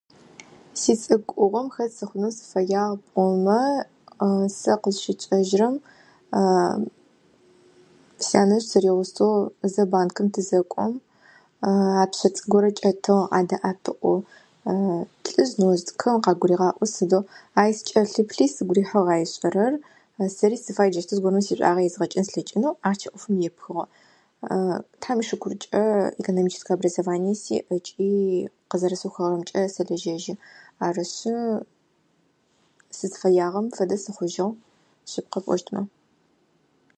[0.79, 3.59] Сицӏыкӏугъом хэт сыхъунэу сыфэягъ пӏомэ
[4.59, 5.75] сэ къызщытчӏэжьрэм
[8.27, 9.31] сянэжъ сыригъусэу
[9.73, 10.93] зэ банкым тызэкӏом
[12.01, 14.17] а пшъэшъэ цӏыкӏу горэ кӏэтыгъ адэӏапыӏэу.
[15.33, 17.23] Лӏыжъ ныожъ цӏыкӏхэм къагуригъаӏуо сыдэу
[17.61, 19.73] ай сыкӏэлъыплъи сыгу рихьыгъ ай ышӏэрэр,
[20.35, 23.89] сэри сыфай джащтэу зыгуэрэм сишӏуагъэ езгъэкӏын слъэкӏынэу ӏахъкӏэ ӏофым епхыгъэу.
[25.01, 25.81] Тхьам ишыкуркӏэ
[26.21, 28.09] экономическэ образование сиӏ ыкӏи
[28.69, 30.33] къызэрэсыухыгъэмкӏэ сэлэжьэжьы.
[30.85, 31.37] Арышъы
[32.97, 34.47] сызфэягъэм фэдэ сыхъужьыгъ,
[35.11, 35.81] шъыпкъэ пӏощтмэ.